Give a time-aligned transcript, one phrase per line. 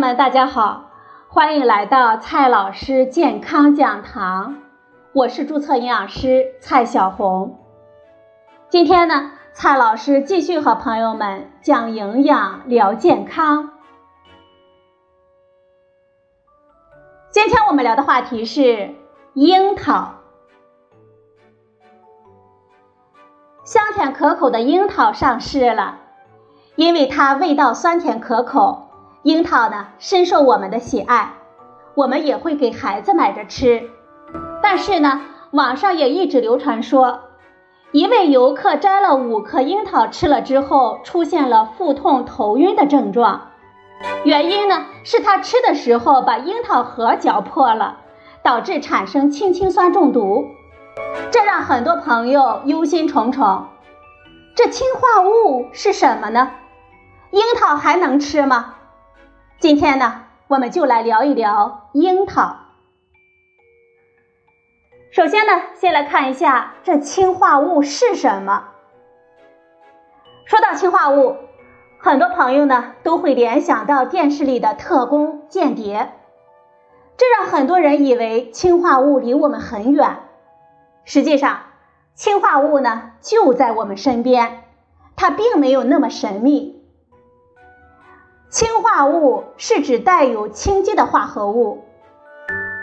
[0.00, 0.92] 们，大家好，
[1.28, 4.56] 欢迎来到蔡老师健康讲堂，
[5.12, 7.58] 我是注册营养师蔡小红。
[8.70, 13.72] 今天呢，蔡老师继续和朋友们讲营养聊健康。
[17.30, 18.94] 今天我们聊的话题是
[19.34, 20.14] 樱桃，
[23.64, 25.98] 香甜可口的樱桃上市了，
[26.76, 28.86] 因为它味道酸甜可口。
[29.22, 31.34] 樱桃呢深受我们的喜爱，
[31.94, 33.90] 我们也会给孩子买着吃。
[34.62, 35.20] 但是呢，
[35.50, 37.20] 网上也一直流传说，
[37.92, 43.48] 一位游客摘了五颗樱桃吃了之后，出现了腹痛、头晕的症状。
[44.24, 47.98] 原因呢是他吃的时候把樱桃核嚼破了，
[48.42, 50.46] 导致产生氢氰酸中毒。
[51.30, 53.64] 这让很多朋友忧心忡忡。
[54.56, 56.52] 这氰化物是什么呢？
[57.32, 58.76] 樱桃还能吃吗？
[59.60, 62.56] 今天呢，我们就来聊一聊樱桃。
[65.10, 68.68] 首先呢，先来看一下这氰化物是什么。
[70.46, 71.36] 说到氰化物，
[71.98, 76.10] 很多朋友呢都会联想到电视里的特工间谍，
[77.18, 80.20] 这让很多人以为氰化物离我们很远。
[81.04, 81.64] 实际上，
[82.14, 84.64] 氰化物呢就在我们身边，
[85.16, 86.79] 它并没有那么神秘。
[88.50, 91.84] 氰化物是指带有氢基的化合物，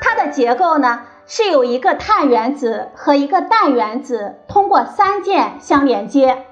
[0.00, 6.44] 它的结构呢是有一个碳原子和一个氮原子通过三键相连接。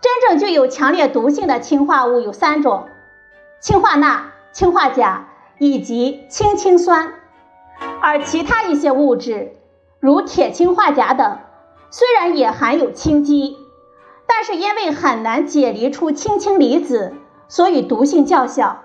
[0.00, 2.86] 真正具有强烈毒性的氰化物有三种：
[3.60, 5.28] 氰化钠、氰化钾
[5.58, 7.14] 以及氢氰酸。
[8.00, 9.56] 而其他一些物质，
[9.98, 11.38] 如铁氰化钾等，
[11.90, 13.56] 虽然也含有氢基，
[14.28, 17.14] 但是因为很难解离出氢氢离子。
[17.52, 18.80] 所以毒性较小，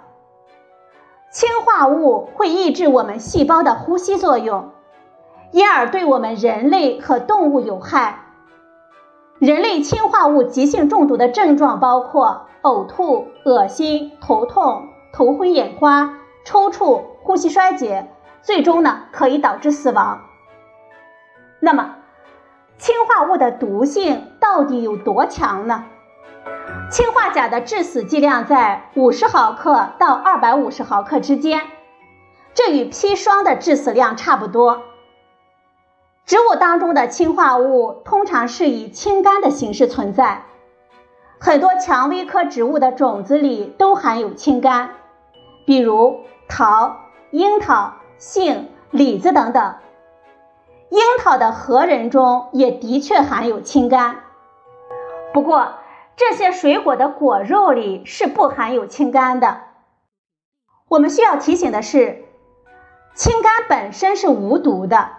[1.32, 4.72] 氰化物会抑制我们细胞的呼吸作用，
[5.52, 8.26] 因而对我们人类和动物有害。
[9.40, 18.12] 人类氰化物急性中毒的症状包括呕吐、恶心、头痛、头昏眼花、抽搐、呼吸衰竭，
[18.42, 20.20] 最终呢可以导致死亡。
[21.62, 21.96] 那么，
[22.78, 25.86] 氰化物的毒性到底有多强呢？
[26.90, 31.62] 氰化钾的致死剂量在五十毫克到二百五十毫克之间，
[32.54, 34.84] 这与砒霜的致死量差不多。
[36.26, 40.46] 植物当中的氰化物通常是以氢苷的形式存在，
[41.40, 44.90] 很多蔷薇科植物的种子里都含有氢苷，
[45.66, 46.96] 比如桃、
[47.32, 49.76] 樱桃、杏、李子等等。
[50.90, 54.16] 樱桃的核仁中也的确含有氢苷，
[55.34, 55.68] 不过。
[56.18, 59.62] 这些水果的果肉里是不含有氢苷的。
[60.90, 62.26] 我们需要提醒的是，
[63.14, 65.10] 氢苷本身是无毒的，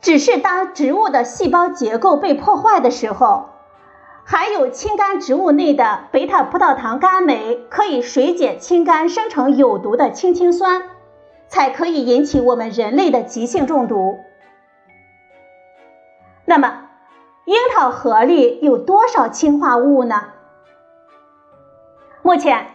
[0.00, 3.48] 只是当植物的细胞结构被破坏的时候，
[4.24, 10.90] 含有氢苷植物内的贝塔葡萄糖苷酶可以水解氢苷，生成有毒的氢氰酸，
[11.48, 14.20] 才可以引起我们人类的急性中毒。
[16.44, 16.83] 那么，
[17.44, 20.28] 樱桃核里有多少氰化物呢？
[22.22, 22.68] 目前，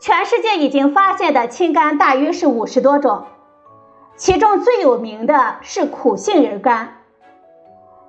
[0.00, 3.26] 全世界已经发现的氢苷大约是五十多种，
[4.16, 6.88] 其中最有名的是苦杏仁苷。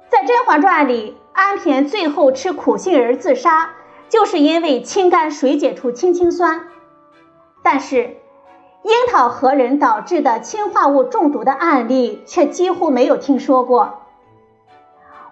[0.07, 3.71] 在《甄嬛传》里，安嫔最后吃苦杏仁自杀，
[4.07, 6.69] 就是因为氢苷水解出氢氰酸。
[7.61, 8.15] 但是，
[8.83, 14.04] 樱桃核仁导致的氰化物中毒的案例却几乎没有听说过。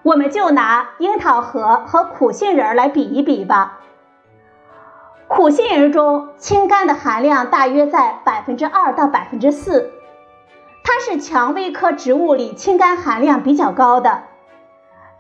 [0.04, 3.80] 我们就拿樱桃核和苦杏仁来比一比吧。
[5.30, 9.92] 苦杏仁中氢苷的含量大约在百分之二到百分之四，
[10.84, 14.24] 它是蔷薇科植物里氢苷含量比较高的。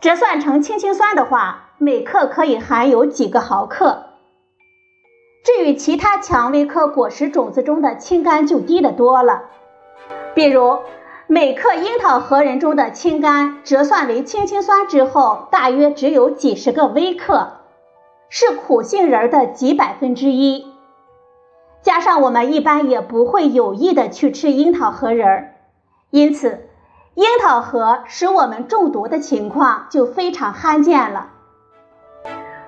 [0.02, 4.03] 折算成氢氰酸的话，每克可以含有几个毫克。
[5.46, 9.44] 至于其他蔷薇科果实种子中的氢苷就低得多了，
[10.36, 10.79] 比如。
[11.28, 17.53] 每克樱桃核仁中的氢苷折算为氢氰酸之后，大约只有几十个微克，
[18.29, 20.67] 是苦杏仁的几百分之一。
[21.81, 25.53] 加上我们一般也不会有意的去吃樱桃核仁，
[26.09, 26.67] 因此
[27.16, 31.29] 樱桃核使我们中毒的情况就非常罕见了。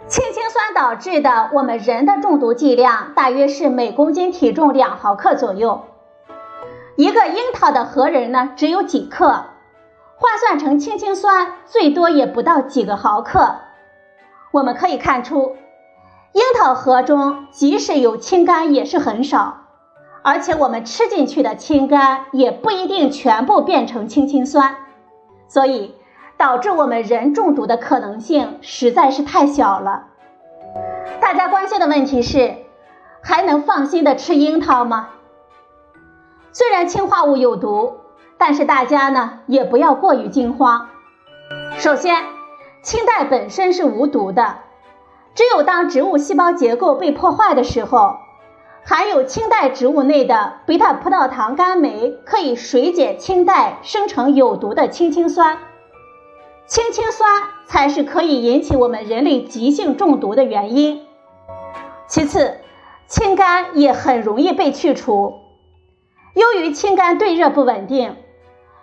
[0.08, 5.84] 氢氰酸导致的我们人的中毒剂量大约是每公斤体重两毫克左右。
[6.96, 9.28] 一个樱桃的核仁呢，只有几克，
[10.16, 13.56] 换算成氢氰酸，最多也不到几个毫克。
[14.52, 15.58] 我们可以看出，
[16.32, 19.64] 樱桃核中即使有氢苷也是很少，
[20.22, 24.78] 而且我们吃进去的氢苷也不一定全部变成氢氰酸，
[25.50, 25.96] 所以
[26.38, 30.06] 导致我们人中毒的可能性实在是太小了。
[31.20, 32.56] 大家关心的问题是，
[33.22, 35.10] 还能放心的吃樱桃吗？
[36.58, 37.98] 虽然氰化物有毒，
[38.38, 40.88] 但是大家呢也不要过于惊慌。
[41.76, 42.16] 首先，
[42.82, 44.60] 氢代本身是无毒的，
[45.34, 48.16] 只有当植物细胞结构被破坏的时候，
[48.86, 55.58] 含有氢代植物内的贝塔葡萄糖苷酶可以水解氢代，生成有毒的氢氰酸。
[56.68, 61.06] 氢氰酸才是可以引起我们人类急性中毒的原因。
[62.08, 62.60] 其次，
[63.08, 65.42] 氢苷也很容易被去除。
[66.36, 68.16] 由于氢肝对热不稳定。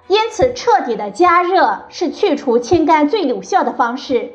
[0.08, 4.32] 因此，彻底的加热是去除氢肝最有效的方式。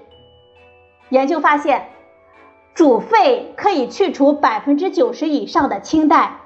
[1.10, 1.90] 研究发现，
[2.74, 6.40] 煮沸可以去除百分之九十以上的氢代，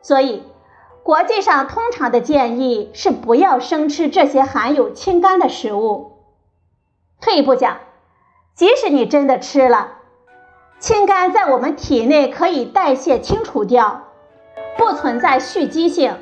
[0.00, 0.44] 所以
[1.02, 6.12] 国际上通常的建议是不要生吃这些含有氢肝的食物。
[7.20, 7.78] 退一步讲，
[8.54, 9.94] 即使你真的吃了，
[10.78, 14.05] 氢肝在我们体内可以代谢清除掉，
[14.76, 16.16] 不存在蓄积性。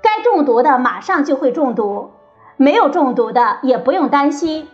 [0.00, 2.12] 该中毒的马上就会中毒，
[2.56, 4.68] 没有中毒的也不用担心。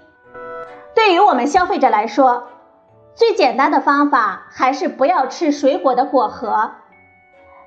[0.94, 2.44] 对于我们消费者来说，
[3.14, 6.72] 最简单的方法还是不要吃水果的果核，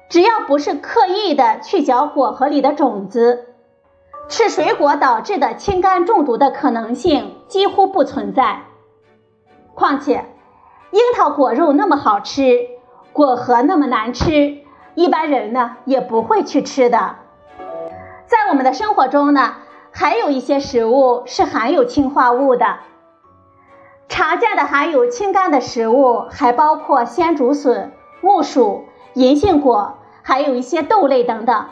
[0.09, 3.47] 只要不是刻意的去嚼果核里的种子，
[4.29, 8.63] 吃水果导致的氢苷中毒的可能性几乎不存在。
[9.73, 10.25] 况且，
[10.91, 12.59] 樱桃果肉那么好吃，
[13.13, 14.57] 果核那么难吃，
[14.97, 17.17] 一般人呢也不会去吃的。
[18.25, 19.53] 在我们的生活中呢，
[19.91, 22.79] 还有一些食物是含有氰化物的。
[24.09, 31.67] 常见的含有氢苷的食物还包括鲜竹笋、木薯、银杏果，还有一些豆类等等。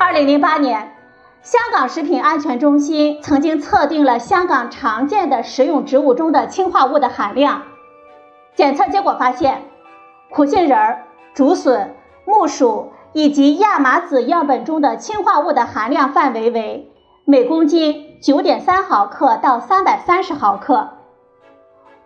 [0.00, 0.96] 二零零八年，
[1.42, 7.62] 香港食品安全中心曾经测定了香港常见的食用植物中的氰化物的含量，
[8.56, 9.62] 检测结果发现，
[10.30, 11.94] 苦杏仁儿、竹笋、
[12.24, 12.92] 木薯。
[13.14, 16.90] 以及亚麻籽样本中的氰化物的含量范围为
[17.26, 20.88] 每公斤九点三毫克到三百三十毫克。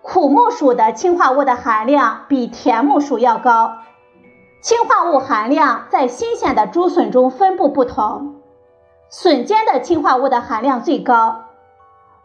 [0.02, 3.76] 苦木薯的氰化物的含量比甜木薯要高。
[4.60, 8.40] 氰化物含量在新鲜的竹笋中分布不同，
[9.08, 11.44] 笋尖的氰化物的含量最高，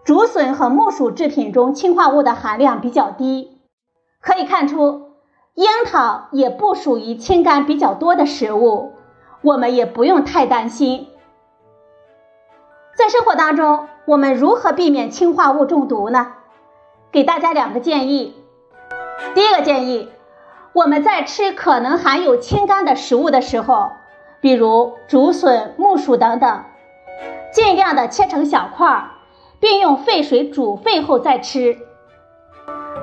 [0.03, 3.62] 竹笋和木薯制品中氰化物的含量比较低。
[4.19, 5.10] 可以看出。
[5.53, 8.94] 樱桃也不属于氢苷比较多的食物，
[9.42, 11.09] 我们也不用太担心。
[12.95, 16.33] 在生活当中，我们如何避免氰化物中毒呢？
[17.12, 18.33] 给大家两个建议。
[19.36, 20.09] 第一个建议，
[20.71, 23.92] 我们在吃可能含有氢苷的食物的时候，
[24.39, 26.63] 比如竹笋、木薯等等，
[27.51, 29.12] 尽量的切成小块，
[29.59, 31.77] 并用沸水煮沸后再吃。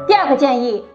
[0.06, 0.86] 第二个建议。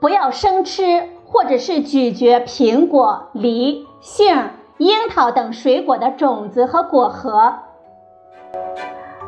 [0.00, 7.54] 不要生吃或者是咀嚼苹果、梨、杏、樱桃等水果的种子和果核。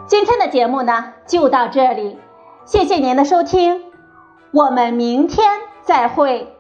[0.07, 2.19] 今天的节目呢就到这里，
[2.65, 3.83] 谢谢您的收听，
[4.53, 5.49] 我们明天
[5.83, 6.55] 再会。